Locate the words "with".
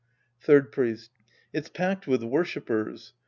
2.07-2.23